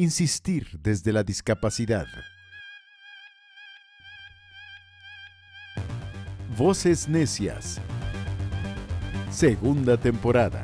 [0.00, 2.06] Insistir desde la discapacidad.
[6.56, 7.82] Voces Necias.
[9.30, 10.62] Segunda temporada.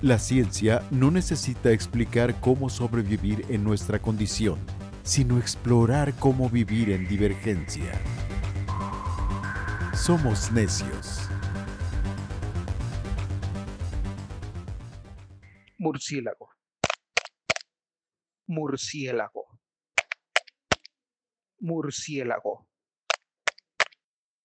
[0.00, 4.60] La ciencia no necesita explicar cómo sobrevivir en nuestra condición,
[5.02, 7.92] sino explorar cómo vivir en divergencia.
[9.92, 11.28] Somos necios.
[15.76, 16.45] Murciélago.
[18.56, 19.60] Murciélago.
[21.58, 22.66] Murciélago.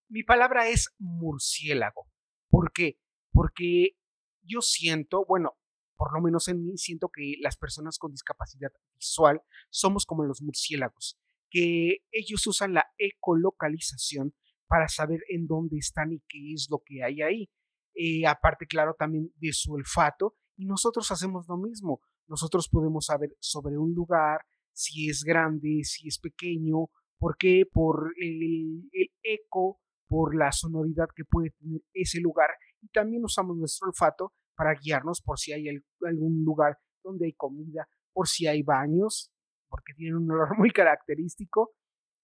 [0.10, 2.10] Mi palabra es murciélago.
[2.50, 3.00] ¿Por qué?
[3.32, 3.96] Porque
[4.42, 5.58] yo siento, bueno,
[5.96, 10.41] por lo menos en mí, siento que las personas con discapacidad visual somos como los
[10.41, 11.18] murciélagos,
[11.50, 14.36] que ellos usan la ecolocalización
[14.68, 17.50] para saber en dónde están y qué es lo que hay ahí.
[17.94, 22.02] Eh, aparte, claro, también de su olfato, y nosotros hacemos lo mismo.
[22.31, 24.40] Nosotros podemos saber sobre un lugar,
[24.71, 26.88] si es grande, si es pequeño,
[27.20, 27.65] ¿por qué?
[27.70, 28.90] Por el
[29.21, 32.48] eco, por la sonoridad que puede tener ese lugar
[32.82, 35.68] y también usamos nuestro olfato para guiarnos por si hay
[36.07, 39.29] algún lugar donde hay comida, por si hay baños,
[39.68, 41.71] porque tienen un olor muy característico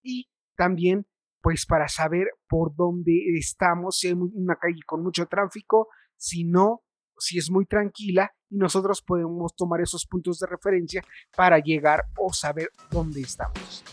[0.01, 1.05] y también
[1.41, 6.81] pues para saber por dónde estamos, si hay una calle con mucho tráfico, si no,
[7.17, 11.03] si es muy tranquila y nosotros podemos tomar esos puntos de referencia
[11.35, 13.83] para llegar o saber dónde estamos.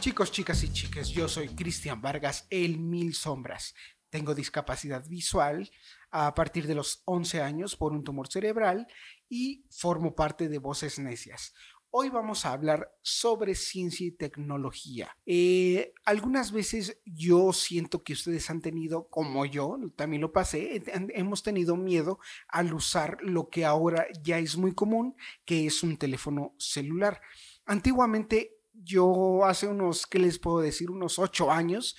[0.00, 3.74] Chicos, chicas y chicas, yo soy Cristian Vargas, el Mil Sombras.
[4.08, 5.70] Tengo discapacidad visual
[6.10, 8.86] a partir de los 11 años por un tumor cerebral
[9.28, 11.54] y formo parte de Voces Necias.
[11.92, 15.16] Hoy vamos a hablar sobre ciencia y tecnología.
[15.26, 21.42] Eh, algunas veces yo siento que ustedes han tenido, como yo, también lo pasé, hemos
[21.42, 26.54] tenido miedo al usar lo que ahora ya es muy común, que es un teléfono
[26.58, 27.20] celular.
[27.66, 30.92] Antiguamente yo hace unos, ¿qué les puedo decir?
[30.92, 31.96] Unos ocho años,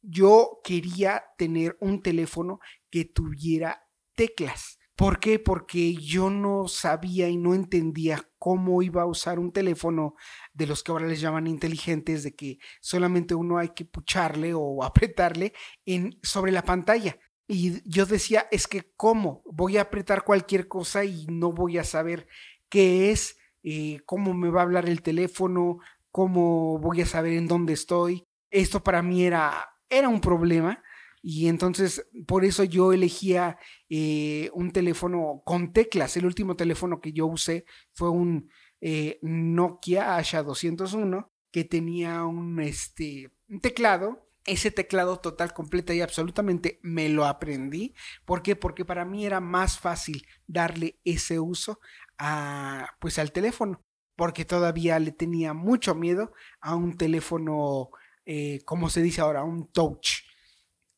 [0.00, 4.78] yo quería tener un teléfono que tuviera teclas.
[4.96, 5.40] ¿Por qué?
[5.40, 10.14] Porque yo no sabía y no entendía cómo iba a usar un teléfono
[10.52, 14.84] de los que ahora les llaman inteligentes, de que solamente uno hay que pucharle o
[14.84, 15.52] apretarle
[15.84, 17.18] en, sobre la pantalla.
[17.48, 21.84] Y yo decía, es que cómo voy a apretar cualquier cosa y no voy a
[21.84, 22.28] saber
[22.68, 25.78] qué es, eh, cómo me va a hablar el teléfono,
[26.10, 28.24] cómo voy a saber en dónde estoy.
[28.50, 30.82] Esto para mí era, era un problema
[31.26, 33.56] y entonces por eso yo elegía
[33.88, 36.18] eh, un teléfono con teclas.
[36.18, 37.64] El último teléfono que yo usé
[37.94, 38.50] fue un
[38.82, 43.30] eh, Nokia Asha 201 que tenía un, este,
[43.62, 47.94] teclado ese teclado total, completa y absolutamente me lo aprendí.
[48.26, 48.54] ¿Por qué?
[48.54, 51.80] Porque para mí era más fácil darle ese uso
[52.18, 53.82] a, pues, al teléfono
[54.16, 57.88] porque todavía le tenía mucho miedo a un teléfono,
[58.26, 60.33] eh, como se dice ahora, un touch.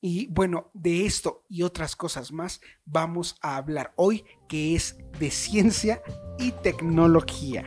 [0.08, 5.32] Y bueno, de esto y otras cosas más vamos a hablar hoy, que es de
[5.32, 6.00] ciencia
[6.38, 7.64] y tecnología.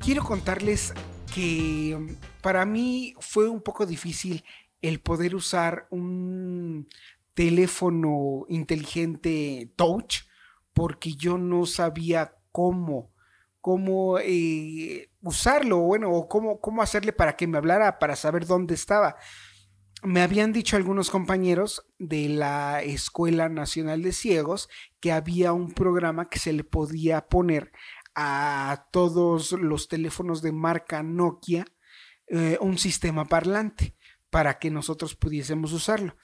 [0.00, 0.94] Quiero contarles
[1.34, 4.42] que mm, para mí fue un poco difícil
[4.80, 6.88] el poder usar un
[7.34, 10.20] teléfono inteligente touch
[10.72, 13.10] porque yo no sabía cómo,
[13.64, 18.74] cómo eh, usarlo, bueno, o cómo, cómo hacerle para que me hablara, para saber dónde
[18.74, 19.16] estaba.
[20.02, 24.68] Me habían dicho algunos compañeros de la Escuela Nacional de Ciegos
[25.00, 27.72] que había un programa que se le podía poner
[28.14, 31.64] a todos los teléfonos de marca Nokia
[32.26, 33.96] eh, un sistema parlante
[34.28, 36.18] para que nosotros pudiésemos usarlo.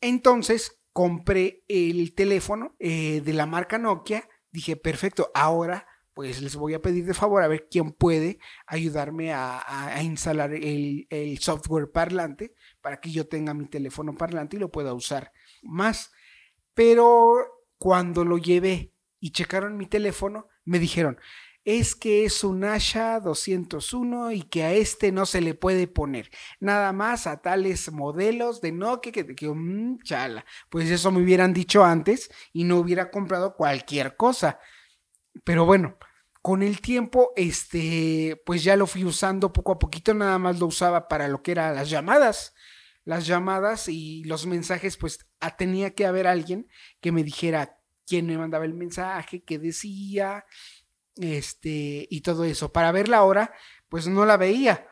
[0.00, 4.28] Entonces compré el teléfono eh, de la marca Nokia.
[4.50, 9.32] Dije, perfecto, ahora pues les voy a pedir de favor a ver quién puede ayudarme
[9.32, 14.94] a, instalar el, software parlante para que yo tenga mi teléfono parlante y lo pueda
[14.94, 15.32] usar
[15.62, 16.10] más.
[16.74, 17.36] Pero
[17.78, 21.18] cuando lo llevé y checaron mi teléfono, me dijeron,
[21.64, 26.30] es que es un Asha 201 y que a este no se le puede poner.
[26.60, 30.44] Nada más a tales modelos de Nokia que, que mm, chala.
[30.68, 34.58] Pues eso me hubieran dicho antes y no hubiera comprado cualquier cosa.
[35.44, 35.98] Pero bueno,
[36.42, 40.66] con el tiempo, este, pues ya lo fui usando poco a poquito, nada más lo
[40.66, 42.54] usaba para lo que eran las llamadas.
[43.04, 45.26] Las llamadas y los mensajes, pues
[45.58, 46.68] tenía que haber alguien
[47.00, 50.44] que me dijera quién me mandaba el mensaje, qué decía,
[51.16, 52.72] este, y todo eso.
[52.72, 53.52] Para ver la hora,
[53.88, 54.88] pues no la veía.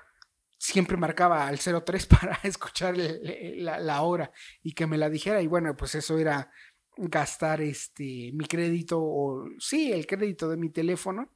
[0.59, 4.31] siempre marcaba al 03 para escuchar la, hora
[4.63, 5.43] y que me la dijera.
[5.43, 6.51] Y bueno, pues eso era
[7.09, 11.31] gastar este, mi crédito o sí, el crédito de mi teléfono.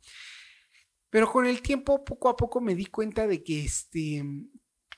[1.11, 4.25] Pero con el tiempo, poco a poco me di cuenta de que este,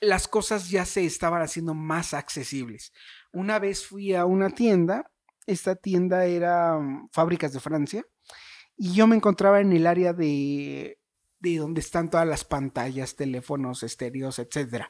[0.01, 2.93] las cosas ya se estaban haciendo más accesibles.
[3.31, 5.11] Una vez fui a una tienda,
[5.45, 8.05] esta tienda era mm, Fábricas de Francia,
[8.75, 10.99] y yo me encontraba en el área de,
[11.39, 14.85] de donde están todas las pantallas, teléfonos, estéreos, etc.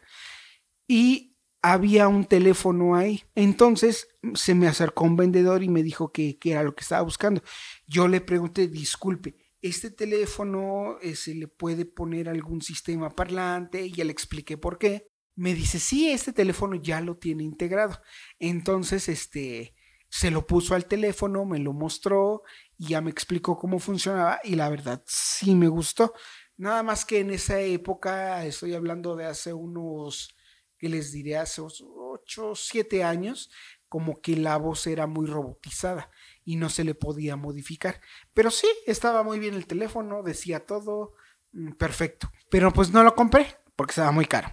[0.88, 1.37] Y
[1.72, 3.24] había un teléfono ahí.
[3.36, 7.42] Entonces se me acercó un vendedor y me dijo que, era lo que estaba buscando.
[7.86, 13.86] Yo le pregunté, disculpe, ¿este teléfono eh, se le puede poner algún sistema parlante?
[13.86, 15.08] Y ya le expliqué por qué.
[15.36, 18.02] Me dice, sí, este teléfono ya lo tiene integrado.
[18.40, 19.76] Entonces, este,
[20.10, 22.44] se lo puso al teléfono, me lo mostró
[22.78, 26.14] y ya me explicó cómo funcionaba y la verdad sí me gustó.
[26.56, 30.36] Nada más que en esa época, estoy hablando de hace unos,
[30.78, 33.50] que les diré, hace 8, 7 años,
[33.90, 36.12] como que la voz era muy robotizada
[36.44, 38.02] y no se le podía modificar.
[38.34, 41.14] Pero sí, estaba muy bien el teléfono, decía todo,
[41.54, 42.32] mm, perfecto.
[42.50, 44.50] Pero pues no lo compré porque estaba muy caro.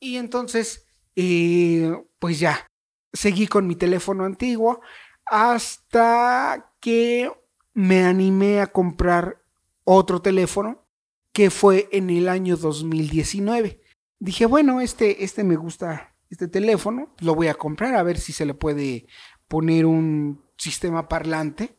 [0.00, 0.86] Y entonces,
[1.16, 2.66] eh, pues ya,
[3.12, 4.80] seguí con mi teléfono antiguo
[5.24, 7.30] hasta que
[7.74, 9.42] me animé a comprar
[9.84, 10.86] otro teléfono
[11.32, 13.80] que fue en el año 2019.
[14.18, 18.32] Dije, bueno, este, este me gusta, este teléfono, lo voy a comprar a ver si
[18.32, 19.06] se le puede
[19.46, 21.76] poner un sistema parlante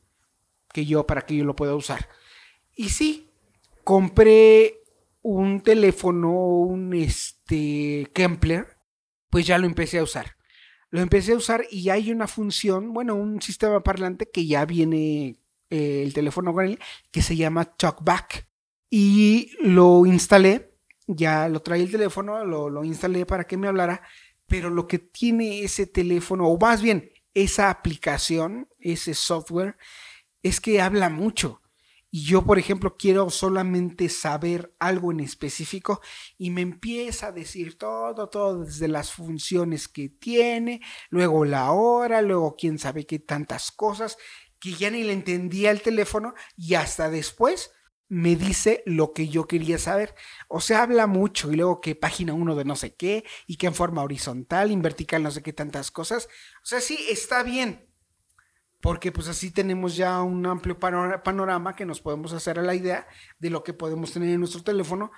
[0.74, 2.08] que yo para que yo lo pueda usar.
[2.76, 3.32] Y sí,
[3.84, 4.80] compré
[5.22, 8.78] un teléfono, un este Kempler,
[9.30, 10.38] pues ya lo empecé a usar.
[10.92, 15.40] Lo empecé a usar y hay una función, bueno, un sistema parlante que ya viene
[15.70, 16.80] eh, el teléfono con él,
[17.12, 18.48] que se llama TalkBack.
[18.90, 20.69] Y lo instalé,
[21.16, 24.02] ya lo trae el teléfono, lo, lo instalé para que me hablara,
[24.48, 29.78] pero lo que tiene ese teléfono, o más bien esa aplicación, ese software,
[30.44, 31.62] es que habla mucho.
[32.12, 36.02] Y yo, por ejemplo, quiero solamente saber algo en específico
[36.38, 42.24] y me empieza a decir todo, todo desde las funciones que tiene, luego la hora,
[42.24, 44.18] luego quién sabe qué tantas cosas
[44.60, 47.72] que ya ni le entendía el teléfono y hasta después
[48.10, 50.16] me dice lo que yo quería saber.
[50.48, 53.68] O sea, habla mucho y luego que página uno de no sé qué y que
[53.68, 56.28] en forma horizontal, en vertical, no sé qué tantas cosas.
[56.64, 57.90] O sea, sí, está bien
[58.82, 63.08] porque pues así tenemos ya un amplio panorama que nos podemos hacer a la idea
[63.40, 65.12] de lo que podemos tener en nuestro teléfono,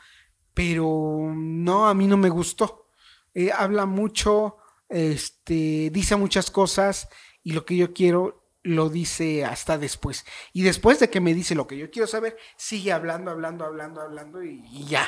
[0.54, 2.88] pero no, a mí no me gustó.
[3.34, 4.58] Eh, habla mucho,
[4.90, 7.08] este, dice muchas cosas
[7.44, 10.26] y lo que yo quiero lo dice hasta después.
[10.54, 14.02] Y después de que me dice lo que yo quiero saber, sigue hablando, hablando, hablando,
[14.02, 15.08] hablando y, ya.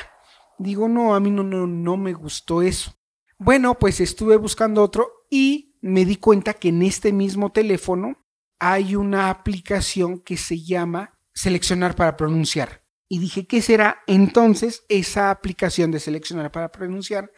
[0.58, 2.96] Digo, no, a mí no, no, no me gustó eso.
[3.38, 8.24] Bueno, pues estuve buscando otro y me di cuenta que en este mismo teléfono
[8.58, 12.84] hay una aplicación que se llama Seleccionar para pronunciar.
[13.08, 17.30] Y dije, ¿qué será entonces esa aplicación de Seleccionar para pronunciar?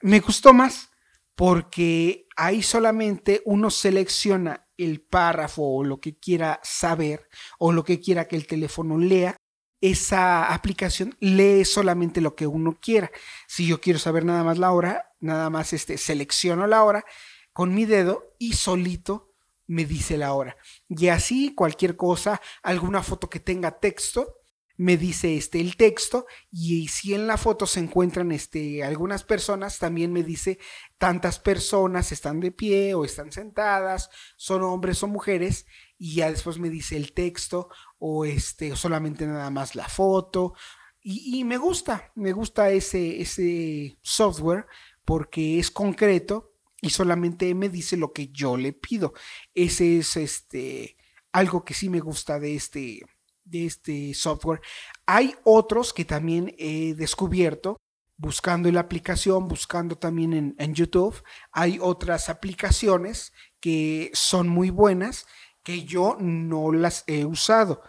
[0.00, 0.90] Me gustó más
[1.34, 7.28] porque ahí solamente uno selecciona el párrafo o lo que quiera saber
[7.58, 9.36] o lo que quiera que el teléfono lea.
[9.80, 13.10] Esa aplicación lee solamente lo que uno quiera.
[13.46, 17.04] Si yo quiero saber nada más la hora, nada más este, selecciono la hora
[17.52, 19.34] con mi dedo y solito
[19.66, 20.56] me dice la hora.
[20.88, 24.37] Y así cualquier cosa, alguna foto que tenga texto,
[24.78, 29.78] me dice este el texto y si en la foto se encuentran este algunas personas
[29.78, 30.58] también me dice
[30.96, 35.66] tantas personas están de pie o están sentadas son hombres o mujeres
[35.98, 37.68] y ya después me dice el texto
[37.98, 40.54] o este solamente nada más la foto
[41.02, 44.66] y, y me gusta me gusta ese ese software
[45.04, 49.14] porque es concreto y solamente me dice lo que yo le pido.
[49.54, 50.96] Ese es este
[51.32, 53.02] algo que sí me gusta de este
[53.48, 54.60] de este software.
[55.06, 57.76] Hay otros que también he descubierto
[58.16, 61.22] buscando en la aplicación, buscando también en, en YouTube.
[61.52, 65.26] Hay otras aplicaciones que son muy buenas
[65.62, 67.82] que yo no las he usado,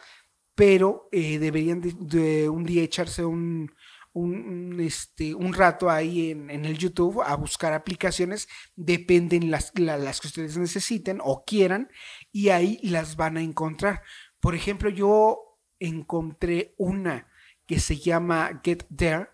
[0.54, 3.72] pero eh, deberían de, un día echarse un,
[4.12, 10.28] un, este, un rato ahí en, el YouTube a buscar aplicaciones, dependen las, las que
[10.28, 11.90] ustedes necesiten o quieran,
[12.34, 14.02] y ahí las van a encontrar.
[14.42, 15.49] Por ejemplo, yo
[15.80, 17.28] encontré una
[17.66, 19.30] que se llama Get There,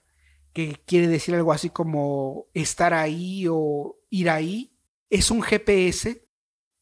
[0.54, 4.74] que quiere decir algo así como estar ahí o ir ahí.
[5.10, 6.28] Es un GPS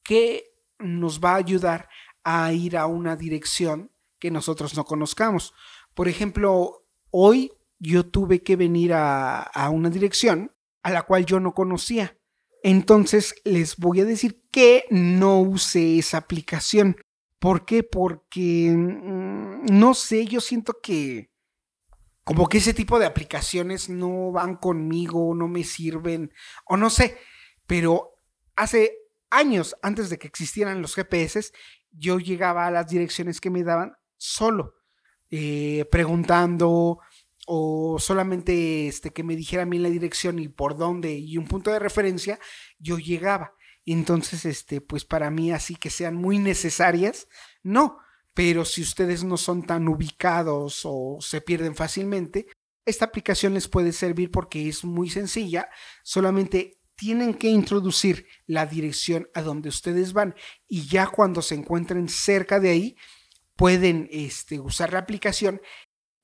[0.03, 1.89] que nos va a ayudar
[2.23, 5.53] a ir a una dirección que nosotros no conozcamos.
[5.93, 10.51] Por ejemplo, hoy yo tuve que venir a, a una dirección
[10.81, 12.17] a la cual yo no conocía.
[12.63, 16.97] Entonces les voy a decir que no usé esa aplicación.
[17.43, 17.83] ¿Por qué?
[17.83, 21.29] Porque mm, no sé, yo siento que
[22.23, 26.31] como que ese tipo de aplicaciones no van conmigo, no me sirven,
[26.63, 27.17] o no sé,
[27.67, 28.17] pero
[28.55, 28.95] hace
[29.29, 31.51] años antes de que existieran los GPS,
[31.91, 34.75] yo llegaba a las direcciones que me daban solo,
[35.29, 36.99] eh, preguntando
[37.45, 41.47] o solamente este, que me dijera a mí la dirección y por dónde y un
[41.49, 42.39] punto de referencia,
[42.79, 43.53] yo llegaba.
[43.85, 47.27] Entonces, este, pues para mí así que sean muy necesarias,
[47.63, 47.97] no,
[48.33, 52.47] pero si ustedes no son tan ubicados o se pierden fácilmente,
[52.85, 55.69] esta aplicación les puede servir porque es muy sencilla,
[56.03, 60.35] solamente tienen que introducir la dirección a donde ustedes van
[60.67, 62.97] y ya cuando se encuentren cerca de ahí,
[63.55, 65.61] pueden este, usar la aplicación.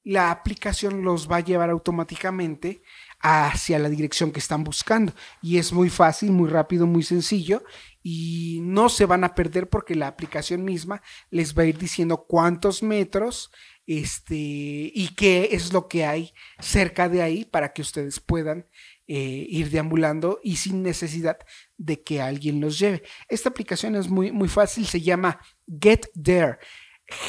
[0.03, 2.81] La aplicación los va a llevar automáticamente
[3.19, 5.13] hacia la dirección que están buscando.
[5.41, 7.63] Y es muy fácil, muy rápido, muy sencillo.
[8.01, 12.25] Y no se van a perder porque la aplicación misma les va a ir diciendo
[12.27, 13.51] cuántos metros
[13.85, 18.67] este, y qué es lo que hay cerca de ahí para que ustedes puedan
[19.07, 21.39] eh, ir deambulando y sin necesidad
[21.77, 23.03] de que alguien los lleve.
[23.27, 26.59] Esta aplicación es muy, muy fácil, se llama Get There.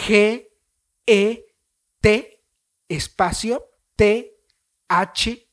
[0.07, 1.47] G-E-T
[2.91, 3.65] espacio
[3.97, 5.50] T-H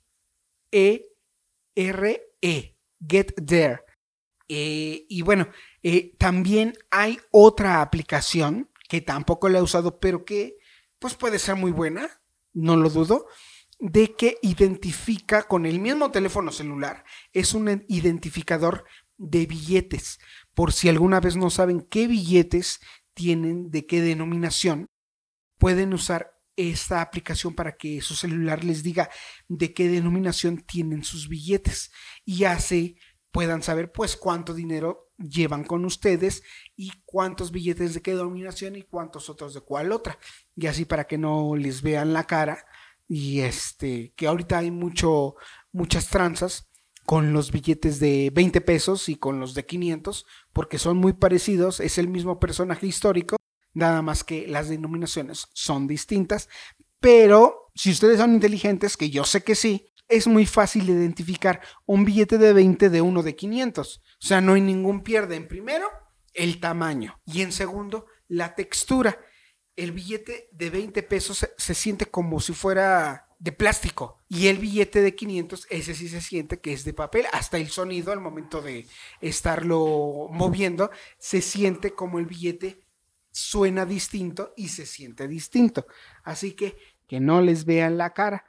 [0.71, 3.81] e-R-E, Get There.
[4.47, 5.49] Eh, y bueno,
[5.83, 10.57] eh, también hay otra aplicación que tampoco la he usado, pero que
[10.99, 12.21] pues puede ser muy buena,
[12.53, 13.27] no lo dudo,
[13.79, 18.85] de que identifica con el mismo teléfono celular, es un identificador
[19.17, 20.19] de billetes.
[20.53, 22.79] Por si alguna vez no saben qué billetes
[23.13, 24.89] tienen, de qué denominación,
[25.57, 29.09] pueden usar esta aplicación para que su celular les diga
[29.47, 31.91] de qué denominación tienen sus billetes
[32.25, 32.97] y así
[33.31, 36.43] puedan saber pues cuánto dinero llevan con ustedes
[36.75, 40.17] y cuántos billetes de qué denominación y cuántos otros de cuál otra.
[40.55, 42.65] Y así para que no les vean la cara
[43.07, 45.35] y este que ahorita hay mucho
[45.71, 46.67] muchas tranzas
[47.05, 51.79] con los billetes de 20 pesos y con los de 500 porque son muy parecidos
[51.79, 53.37] es el mismo personaje histórico
[53.77, 56.49] nada más que las denominaciones son distintas,
[56.99, 62.03] pero si ustedes son inteligentes, que yo sé que sí, es muy fácil identificar un
[62.03, 63.97] billete de 20 de uno de 500.
[63.97, 65.35] O sea, no hay ningún pierde.
[65.35, 65.87] En primero,
[66.33, 69.19] el tamaño y en segundo, la textura.
[69.75, 75.03] El billete de 20 pesos se, siente como si fuera de plástico y el billete
[75.03, 77.27] de 500, ese sí se siente que es de papel.
[77.31, 78.87] Hasta el sonido al momento de
[79.21, 82.86] estarlo moviendo, se siente como el billete
[83.37, 85.85] suena distinto y se siente distinto.
[86.23, 86.75] Así que
[87.07, 88.45] que no les vean la cara.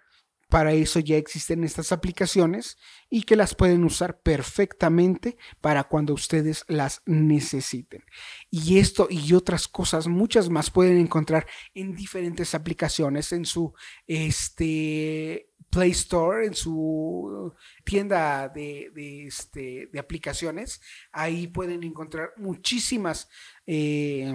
[0.48, 2.78] Para eso ya existen estas aplicaciones
[3.10, 8.02] y que las pueden usar perfectamente para cuando ustedes las necesiten.
[8.50, 13.74] Y esto y otras cosas, muchas más pueden encontrar en diferentes aplicaciones, en su
[14.06, 17.52] este, Play Store, en su
[17.84, 18.90] tienda de,
[19.26, 20.80] este, de aplicaciones.
[21.12, 23.28] Ahí pueden encontrar muchísimas
[23.66, 24.34] eh,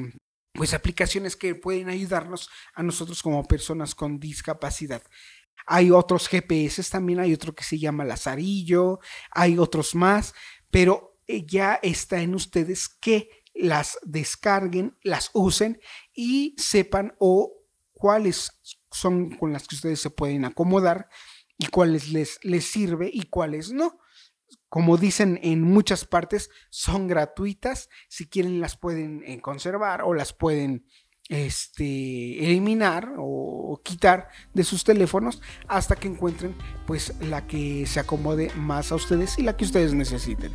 [0.54, 5.02] pues aplicaciones que pueden ayudarnos a nosotros como personas con discapacidad.
[5.66, 9.00] Hay otros GPS también, hay otro que se llama Lazarillo,
[9.32, 10.34] hay otros más,
[10.70, 15.80] pero eh, ya está en ustedes que las descarguen, las usen
[16.14, 17.54] y sepan o
[17.94, 18.52] cuáles
[18.92, 21.08] son con las que ustedes se pueden acomodar
[21.58, 24.00] y cuáles les, les sirve y cuáles no
[24.74, 27.90] como dicen en muchas partes, son gratuitas.
[28.08, 30.88] Si quieren las pueden eh, conservar o las pueden
[31.30, 36.56] este, eliminar o quitar de sus teléfonos hasta que encuentren
[36.88, 40.54] pues la que se acomode más a ustedes y la que ustedes necesiten.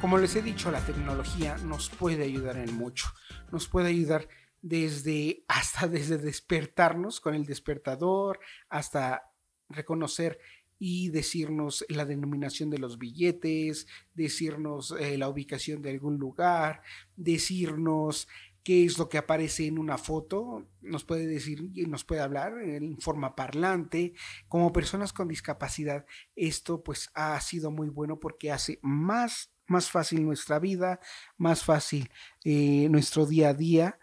[0.00, 3.08] Como les he dicho, la tecnología nos puede ayudar en mucho.
[3.52, 4.28] Nos puede ayudar
[4.62, 8.40] desde hasta desde despertarnos con el despertador
[8.70, 9.30] hasta
[9.68, 10.38] reconocer
[10.78, 16.80] y decirnos la denominación de los billetes, decirnos eh, la ubicación de algún lugar,
[17.16, 18.26] decirnos
[18.62, 22.58] qué es lo que aparece en una foto, nos puede decir y nos puede hablar
[22.62, 24.14] en forma parlante.
[24.48, 30.24] Como personas con discapacidad, esto pues ha sido muy bueno porque hace más más fácil
[30.24, 31.00] nuestra vida,
[31.36, 32.10] más fácil
[32.44, 33.98] eh, nuestro día a día.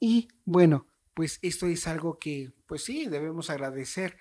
[0.00, 4.16] Y bueno, pues esto es algo que, pues sí, debemos agradecer.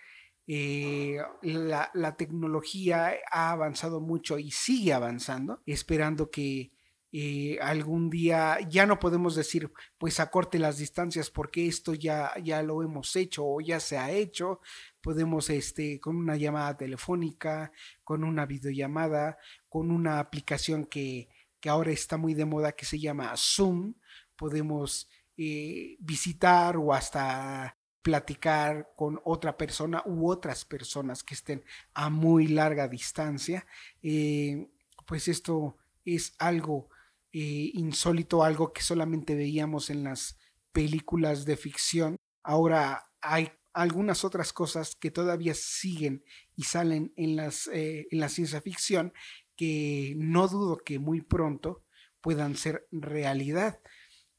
[0.46, 6.74] Eh, la, la, tecnología ha avanzado mucho y sigue avanzando, esperando que
[7.16, 12.64] eh, algún día ya no podemos decir pues acorte las distancias porque esto ya, ya
[12.64, 14.62] lo hemos hecho o ya se ha hecho.
[15.04, 17.72] Podemos este, con una llamada telefónica,
[18.04, 21.28] con una videollamada, con una aplicación que,
[21.60, 23.96] que ahora está muy de moda que se llama Zoom,
[24.36, 32.10] podemos eh, visitar o hasta platicar con otra persona u otras personas que estén a
[32.10, 33.66] muy larga distancia,
[34.02, 34.70] eh,
[35.06, 36.90] pues esto es algo
[37.32, 40.38] eh, insólito, algo que solamente veíamos en las
[40.72, 42.18] películas de ficción.
[42.44, 46.24] Ahora hay algunas otras cosas que todavía siguen
[46.56, 49.14] y salen en, las, en la ciencia ficción
[49.56, 51.84] que no dudo que muy pronto
[52.22, 53.80] puedan ser realidad.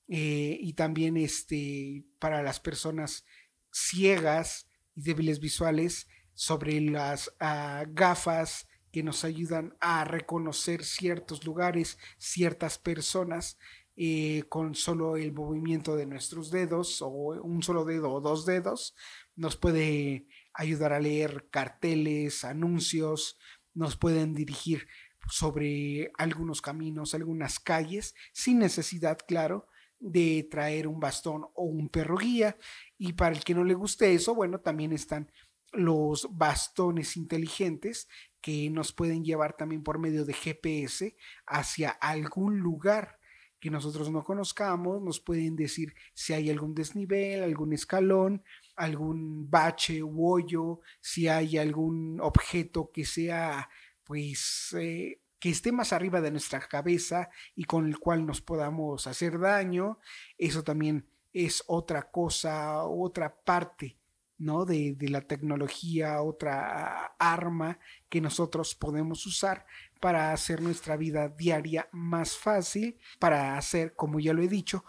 [0.08, 3.24] Eh, y también este, para las personas
[3.70, 11.98] ciegas y débiles visuales sobre las ah, gafas que nos ayudan a reconocer ciertos lugares,
[12.18, 13.58] ciertas personas
[13.96, 18.94] eh, con solo el movimiento de nuestros dedos o un solo dedo o dos dedos.
[19.36, 23.38] Nos puede ayudar a leer carteles, anuncios,
[23.72, 24.88] nos pueden dirigir
[25.28, 32.16] sobre algunos caminos, algunas calles, sin necesidad, claro, de traer un bastón o un perro
[32.16, 32.56] guía.
[32.98, 35.30] Y para el que no le guste eso, bueno, también están
[35.72, 38.08] los bastones inteligentes
[38.40, 43.18] que nos pueden llevar también por medio de GPS hacia algún lugar
[43.64, 48.42] que nosotros no conozcamos, nos pueden decir si hay algún desnivel, algún escalón,
[48.76, 53.70] algún bache u hoyo, si hay algún objeto que sea
[54.02, 59.06] pues eh, que esté más arriba de nuestra cabeza y con el cual nos podamos
[59.06, 59.98] hacer daño.
[60.36, 63.96] Eso también es otra cosa, otra parte,
[64.38, 64.64] ¿no?
[64.64, 69.66] De, de, la tecnología, otra arma que nosotros podemos usar
[70.00, 74.84] para hacer nuestra vida diaria más fácil, para hacer, como ya lo he dicho,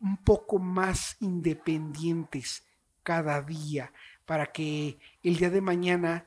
[0.00, 2.64] un poco más independientes
[3.02, 3.92] cada día,
[4.26, 6.26] para que el día de mañana,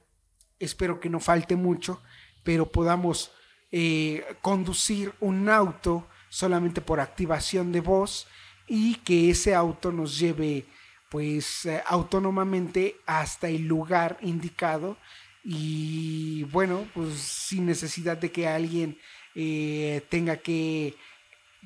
[0.60, 2.02] espero que no falte mucho,
[2.44, 3.32] pero podamos
[3.72, 8.28] eh, conducir un auto solamente por activación de voz
[8.68, 10.66] y que ese auto nos lleve
[11.10, 14.98] pues eh, autónomamente hasta el lugar indicado
[15.44, 18.98] y bueno pues sin necesidad de que alguien
[19.36, 20.96] eh, tenga que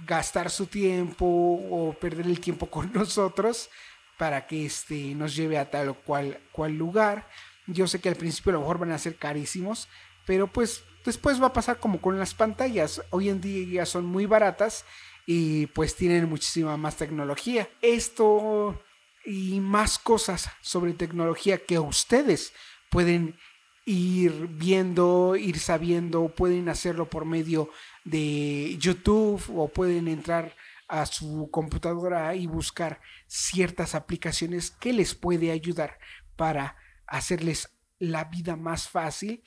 [0.05, 3.69] gastar su tiempo o perder el tiempo con nosotros
[4.17, 7.27] para que este nos lleve a tal o cual, cual lugar
[7.67, 9.87] yo sé que al principio a lo mejor van a ser carísimos
[10.25, 13.01] pero pues después va a pasar como con las pantallas.
[13.09, 14.85] Hoy en día son muy baratas
[15.25, 17.69] y pues tienen muchísima más tecnología.
[17.81, 18.81] Esto
[19.25, 22.53] y más cosas sobre tecnología que ustedes
[22.89, 23.37] pueden
[23.85, 27.69] ir viendo, ir sabiendo, pueden hacerlo por medio
[28.03, 30.55] de YouTube o pueden entrar
[30.87, 35.97] a su computadora y buscar ciertas aplicaciones que les puede ayudar
[36.35, 36.75] para
[37.07, 39.43] hacerles la vida más fácil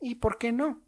[0.00, 0.82] y por qué no,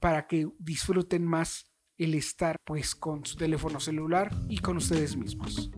[0.00, 5.70] para que disfruten más el estar pues con su teléfono celular y con ustedes mismos.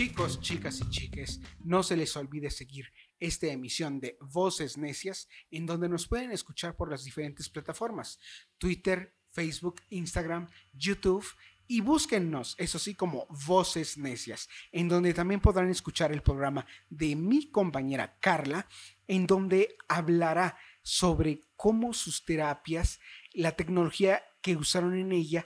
[0.00, 5.66] Chicos, chicas y chiques, no se les olvide seguir esta emisión de Voces Necias, en
[5.66, 8.18] donde nos pueden escuchar por las diferentes plataformas,
[8.56, 11.26] Twitter, Facebook, Instagram, YouTube
[11.66, 17.14] y búsquennos, eso sí, como Voces Necias, en donde también podrán escuchar el programa de
[17.14, 18.68] mi compañera Carla,
[19.06, 23.00] en donde hablará sobre cómo sus terapias,
[23.34, 25.44] la tecnología que usaron en ella,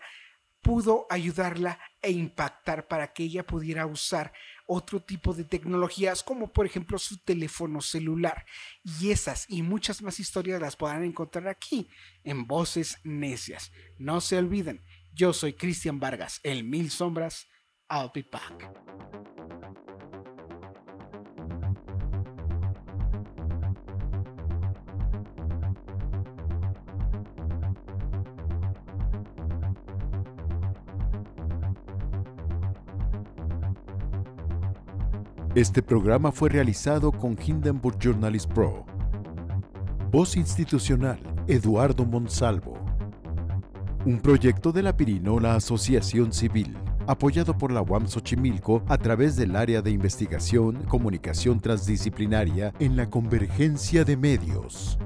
[0.64, 4.32] pudo ayudarla e impactar para que ella pudiera usar
[4.66, 8.46] otro tipo de tecnologías como por ejemplo su teléfono celular.
[8.82, 11.88] Y esas y muchas más historias las podrán encontrar aquí
[12.24, 13.70] en Voces Necias.
[13.98, 17.46] No se olviden, yo soy Cristian Vargas, el Mil Sombras.
[17.90, 19.93] I'll be back.
[35.54, 38.84] Este programa fue realizado con Hindenburg Journalist Pro.
[40.10, 42.74] Voz institucional, Eduardo Monsalvo.
[44.04, 49.54] Un proyecto de la Pirinola Asociación Civil, apoyado por la UAM Xochimilco a través del
[49.54, 54.98] área de investigación, comunicación transdisciplinaria en la convergencia de medios.